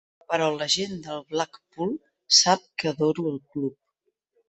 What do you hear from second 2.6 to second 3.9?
que adoro el club.